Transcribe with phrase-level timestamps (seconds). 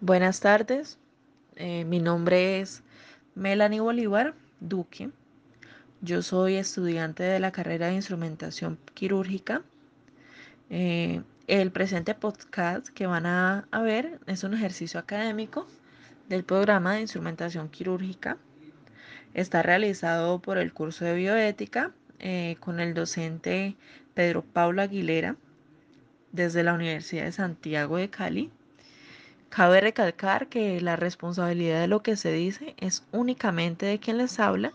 [0.00, 0.96] Buenas tardes,
[1.56, 2.84] eh, mi nombre es
[3.34, 5.10] Melanie Bolívar Duque.
[6.02, 9.62] Yo soy estudiante de la carrera de instrumentación quirúrgica.
[10.70, 15.66] Eh, el presente podcast que van a, ver es un ejercicio académico
[16.28, 18.36] del programa de instrumentación quirúrgica.
[19.34, 21.90] Está realizado por el curso de bioética
[22.20, 23.74] eh, con el docente
[24.14, 25.34] Pedro Pablo Aguilera
[26.30, 28.52] desde la Universidad de Santiago de Cali.
[29.50, 34.38] Cabe recalcar que la responsabilidad de lo que se dice es únicamente de quien les
[34.38, 34.72] habla.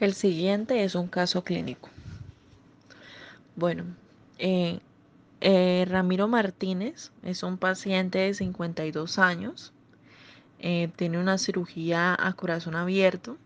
[0.00, 1.88] El siguiente es un caso clínico.
[3.56, 3.84] Bueno,
[4.38, 4.80] eh,
[5.40, 9.72] eh, Ramiro Martínez es un paciente de 52 años.
[10.60, 13.36] Eh, tiene una cirugía a corazón abierto.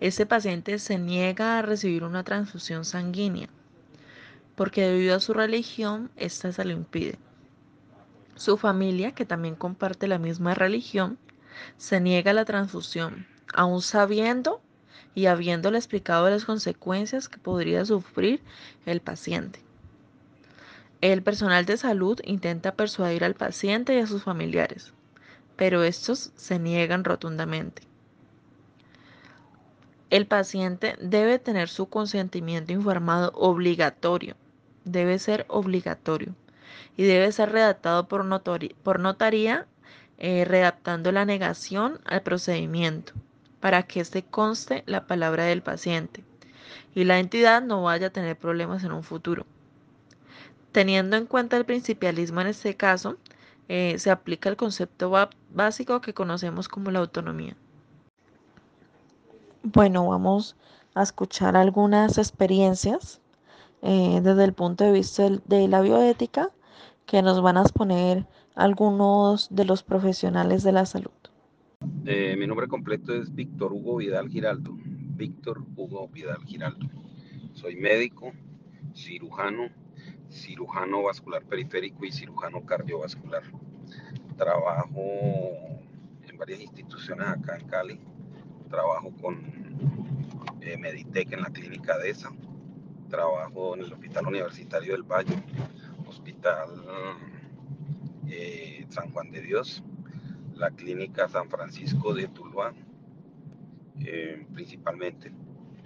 [0.00, 3.48] Este paciente se niega a recibir una transfusión sanguínea
[4.56, 7.18] porque debido a su religión, esta se lo impide.
[8.36, 11.18] Su familia, que también comparte la misma religión,
[11.78, 14.60] se niega a la transfusión, aún sabiendo
[15.14, 18.42] y habiéndole explicado las consecuencias que podría sufrir
[18.84, 19.60] el paciente.
[21.00, 24.92] El personal de salud intenta persuadir al paciente y a sus familiares,
[25.56, 27.82] pero estos se niegan rotundamente.
[30.10, 34.36] El paciente debe tener su consentimiento informado obligatorio
[34.86, 36.32] debe ser obligatorio
[36.96, 38.24] y debe ser redactado por,
[38.82, 39.66] por notaría,
[40.18, 43.12] eh, redactando la negación al procedimiento
[43.60, 46.24] para que se conste la palabra del paciente
[46.94, 49.44] y la entidad no vaya a tener problemas en un futuro.
[50.72, 53.18] Teniendo en cuenta el principialismo en este caso,
[53.68, 55.12] eh, se aplica el concepto
[55.50, 57.56] básico que conocemos como la autonomía.
[59.62, 60.56] Bueno, vamos
[60.94, 63.20] a escuchar algunas experiencias
[63.82, 66.50] eh, desde el punto de vista de la bioética
[67.06, 71.12] que nos van a exponer algunos de los profesionales de la salud.
[72.04, 74.72] Eh, mi nombre completo es Víctor Hugo Vidal Giraldo.
[74.76, 76.86] Víctor Hugo Vidal Giraldo.
[77.54, 78.32] Soy médico,
[78.94, 79.68] cirujano,
[80.28, 83.42] cirujano vascular periférico y cirujano cardiovascular.
[84.36, 85.00] Trabajo
[86.28, 88.00] en varias instituciones acá en Cali.
[88.68, 89.36] Trabajo con
[90.60, 92.30] eh, Meditec en la clínica de esa
[93.08, 95.34] trabajo en el Hospital Universitario del Valle,
[96.16, 96.82] Hospital
[98.28, 99.82] eh, San Juan de Dios,
[100.54, 102.74] la Clínica San Francisco de Tuluá,
[104.00, 105.30] eh, principalmente.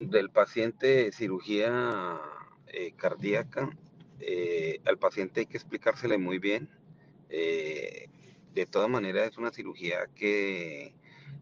[0.00, 2.18] Del paciente cirugía
[2.68, 3.70] eh, cardíaca,
[4.86, 6.70] al paciente hay que explicársele muy bien.
[7.28, 10.94] de todas maneras es una cirugía que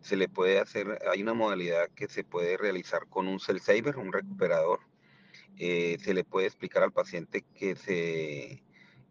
[0.00, 3.96] se le puede hacer, hay una modalidad que se puede realizar con un cell saver,
[3.96, 4.80] un recuperador,
[5.56, 8.62] se le puede explicar al paciente que, se,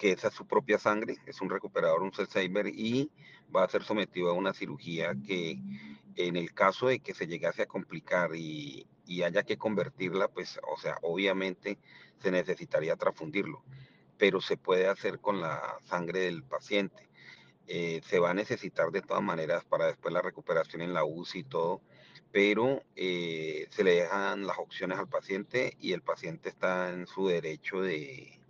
[0.00, 3.10] que esa es su propia sangre, es un recuperador, un Alzheimer y
[3.54, 5.58] va a ser sometido a una cirugía que
[6.16, 10.58] en el caso de que se llegase a complicar y, y haya que convertirla, pues,
[10.74, 11.76] o sea, obviamente
[12.18, 13.62] se necesitaría transfundirlo,
[14.16, 17.10] pero se puede hacer con la sangre del paciente.
[17.66, 21.40] Eh, se va a necesitar de todas maneras para después la recuperación en la UCI
[21.40, 21.82] y todo,
[22.32, 27.28] pero eh, se le dejan las opciones al paciente y el paciente está en su
[27.28, 28.40] derecho de,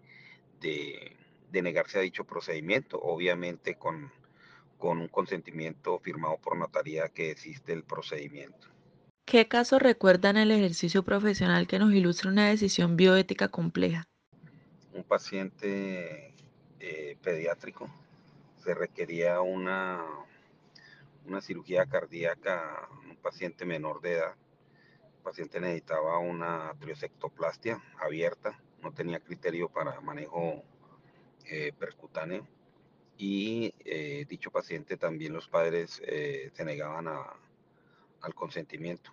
[1.53, 4.11] negarse a dicho procedimiento, obviamente con,
[4.79, 8.69] con un consentimiento firmado por notaría que existe el procedimiento.
[9.27, 14.05] ¿Qué caso recuerdan el ejercicio profesional que nos ilustra una decisión bioética compleja?
[14.93, 16.35] Un paciente
[16.81, 17.89] eh, pediátrico
[18.57, 20.05] se requería una
[21.27, 24.35] una cirugía cardíaca un paciente menor de edad.
[25.17, 30.65] El paciente necesitaba una triosectoplastia abierta, no tenía criterio para manejo
[31.51, 32.47] eh, percutáneo
[33.17, 39.13] y eh, dicho paciente también los padres eh, se negaban al consentimiento,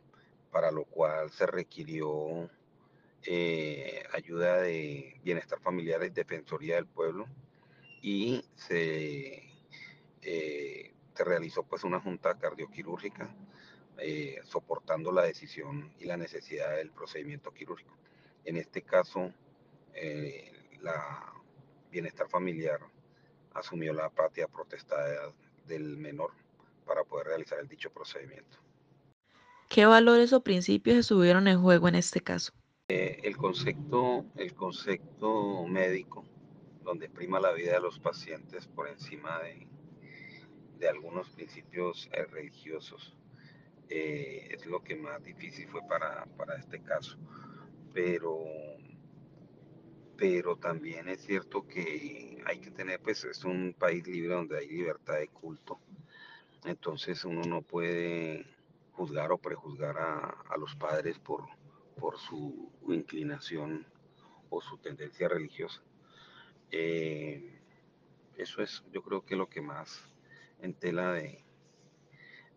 [0.52, 2.50] para lo cual se requirió
[4.14, 7.28] ayuda de bienestar familiar y defensoría del pueblo
[8.02, 9.44] y se
[11.18, 13.28] se realizó pues una junta cardioquirúrgica
[13.98, 17.98] eh, soportando la decisión y la necesidad del procedimiento quirúrgico.
[18.46, 19.34] En este caso,
[19.96, 21.34] eh, la
[21.98, 22.80] bienestar familiar
[23.56, 25.34] asumió la patria protestada
[25.66, 26.32] del menor
[26.86, 28.60] para poder realizar el dicho procedimiento.
[29.68, 32.54] ¿Qué valores o principios estuvieron en juego en este caso?
[32.90, 36.24] Eh, el, concepto, el concepto médico,
[36.84, 39.68] donde prima la vida de los pacientes por encima de,
[40.78, 43.18] de algunos principios eh, religiosos.
[43.90, 47.18] Eh, es lo que más difícil fue para, para este caso.
[47.92, 48.38] Pero
[50.18, 54.68] pero también es cierto que hay que tener, pues es un país libre donde hay
[54.68, 55.80] libertad de culto,
[56.66, 58.46] entonces uno no puede
[58.94, 61.46] juzgar o prejuzgar a, los padres por,
[62.00, 63.86] por su inclinación
[64.50, 65.82] o su tendencia religiosa.
[66.72, 67.62] Eh,
[68.38, 70.02] eso es, yo creo que lo que más
[70.62, 71.44] en tela de,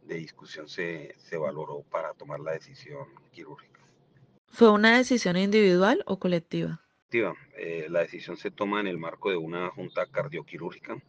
[0.06, 3.80] de discusión se, se valoró para tomar la decisión quirúrgica.
[4.48, 6.80] ¿Fue una decisión individual o colectiva?
[7.12, 11.02] Eh, la decisión se toma en el marco de una junta cardioquirúrgica,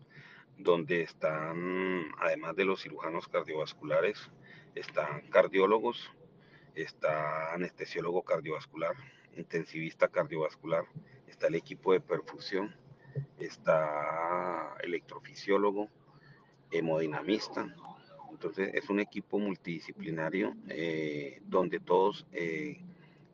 [0.58, 4.32] donde están, además de los cirujanos cardiovasculares,
[4.74, 6.12] están cardiólogos,
[6.74, 8.96] está anestesiólogo cardiovascular,
[9.38, 10.86] intensivista cardiovascular,
[11.28, 12.76] está el equipo de perfusión,
[13.38, 15.88] está electrofisiólogo,
[16.72, 17.76] hemodinamista.
[18.32, 22.82] Entonces es un equipo multidisciplinario eh, donde todos eh,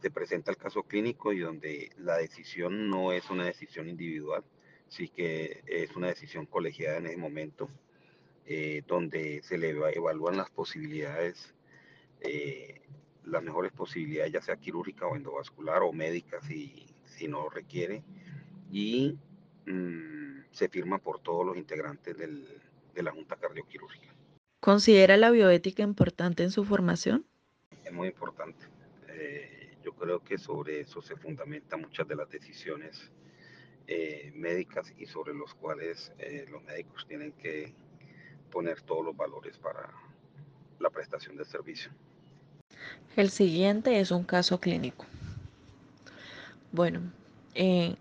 [0.01, 4.43] se presenta el caso clínico y donde la decisión no es una decisión individual,
[4.87, 7.69] sí que es una decisión colegiada en ese momento,
[8.45, 11.53] eh, donde se le evalúan las posibilidades,
[12.21, 12.81] eh,
[13.25, 18.03] las mejores posibilidades, ya sea quirúrgica o endovascular o médica si, si no requiere,
[18.71, 19.17] y
[19.65, 22.47] mm, se firma por todos los integrantes del,
[22.93, 24.13] de la Junta Cardioquirúrgica.
[24.59, 27.25] ¿Considera la bioética importante en su formación?
[27.85, 28.65] Es muy importante.
[29.07, 29.56] Eh,
[29.87, 33.09] yo creo que sobre eso se fundamenta muchas de las decisiones
[33.87, 37.73] eh, médicas y sobre los cuales eh, los médicos tienen que
[38.51, 39.89] poner todos los valores para
[40.81, 41.89] la prestación de servicio.
[43.15, 45.05] El siguiente es un caso clínico.
[46.73, 46.99] Bueno,
[47.55, 47.95] eh,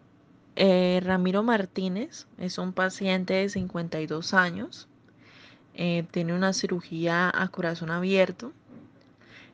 [1.04, 4.88] Ramiro Martínez es un paciente de 52 años,
[5.72, 8.52] tiene una cirugía a corazón abierto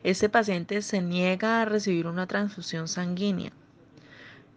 [0.05, 3.53] este paciente se niega a recibir una transfusión sanguínea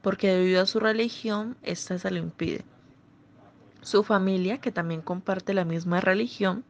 [0.05, 2.63] porque debido a su religión, ésta se lo impide.
[3.81, 6.63] Su familia, que también comparte la misma religión,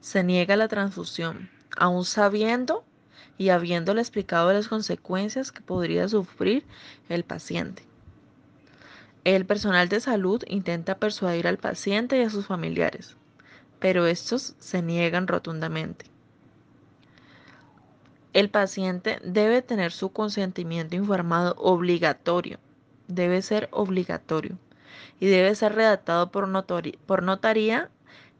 [0.00, 2.84] se niega a la transfusión, aún sabiendo
[3.38, 6.66] y habiéndole explicado las consecuencias que podría sufrir
[7.08, 7.84] el paciente.
[9.22, 13.16] El personal de salud intenta persuadir al paciente y a sus familiares,
[13.78, 16.06] pero estos se niegan rotundamente.
[18.32, 22.58] El paciente debe tener su consentimiento informado obligatorio,
[23.06, 24.56] debe ser obligatorio
[25.20, 27.90] y debe ser redactado por, notaría,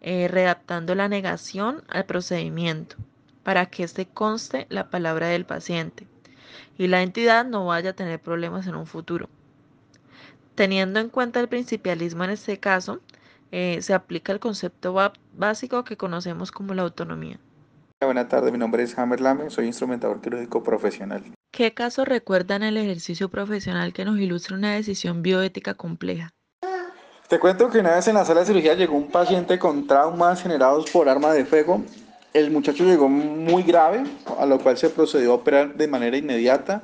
[0.01, 2.97] eh, redactando la negación al procedimiento
[3.43, 6.07] para que se conste la palabra del paciente
[6.79, 9.29] y la entidad no vaya a tener problemas en un futuro.
[10.55, 13.01] Teniendo en cuenta el principialismo en este caso,
[13.51, 14.95] eh, se aplica el concepto
[15.35, 17.39] básico que conocemos como la autonomía.
[18.05, 21.23] Buenas tardes, mi nombre es Hammer Lame, soy instrumentador quirúrgico profesional.
[21.53, 26.31] ¿Qué caso recuerdan el ejercicio profesional que nos ilustra una decisión bioética compleja?
[27.29, 30.43] Te cuento que una vez en la sala de cirugía llegó un paciente con traumas
[30.43, 31.83] generados por arma de fuego.
[32.35, 34.03] El muchacho llegó muy grave,
[34.37, 36.83] a lo cual se procedió a operar de manera inmediata.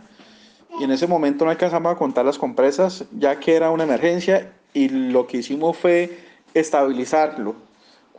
[0.79, 4.53] Y en ese momento no alcanzamos a contar las compresas, ya que era una emergencia,
[4.73, 6.17] y lo que hicimos fue
[6.55, 7.68] estabilizarlo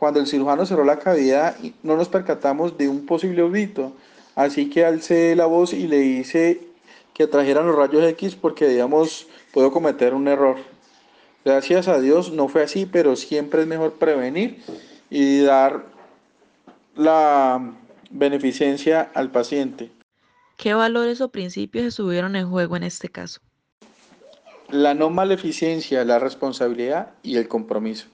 [0.00, 3.92] cuando el cirujano cerró la cavidad, no nos percatamos de un posible obito.
[4.34, 6.62] Así que alcé la voz y le hice
[7.12, 10.56] que trajeran los rayos X porque, digamos, puedo cometer un error.
[11.44, 14.62] Gracias a Dios no fue así, pero siempre es mejor prevenir
[15.10, 15.84] y dar
[16.96, 17.74] la
[18.10, 19.90] beneficencia al paciente.
[20.56, 23.40] ¿Qué valores o principios estuvieron en juego en este caso?
[24.70, 28.06] La no maleficencia, la responsabilidad y el compromiso.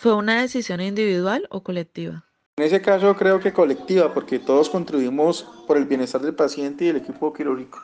[0.00, 2.24] ¿Fue una decisión individual o colectiva?
[2.56, 6.86] En ese caso creo que colectiva, porque todos contribuimos por el bienestar del paciente y
[6.86, 7.78] del equipo quirúrgico.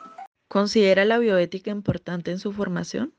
[0.47, 3.13] ¿Considera la bioética importante en su formación?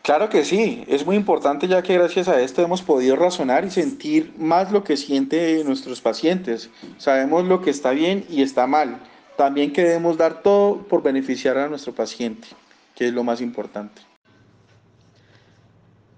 [0.00, 3.70] Claro que sí, es muy importante ya que gracias a esto hemos podido razonar y
[3.70, 6.70] sentir más lo que sienten nuestros pacientes.
[6.96, 8.98] Sabemos lo que está bien y está mal.
[9.36, 12.48] También queremos dar todo por beneficiar a nuestro paciente,
[12.94, 14.00] que es lo más importante.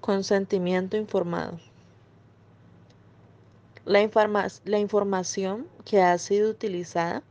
[0.00, 1.58] Consentimiento informado.
[3.84, 4.00] La,
[4.78, 7.24] información que ha sido utilizada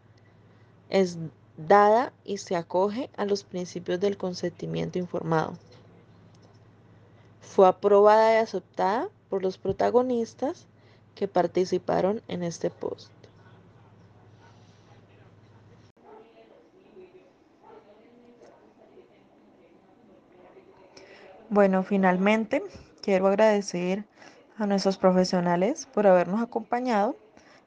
[0.90, 1.18] es
[1.56, 5.54] dada y se acoge a los principios del consentimiento informado.
[7.40, 10.68] Fue aprobada y aceptada por los protagonistas
[11.16, 13.12] que participaron en este post.
[21.50, 22.64] Bueno, finalmente
[23.02, 24.06] quiero agradecer
[24.62, 27.16] a nuestros profesionales por habernos acompañado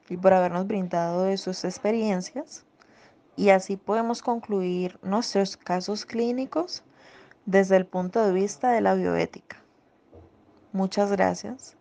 [0.09, 2.65] y por habernos brindado de sus experiencias.
[3.35, 6.83] Y así podemos concluir nuestros casos clínicos
[7.45, 9.57] desde el punto de vista de la bioética.
[10.71, 11.74] Muchas gracias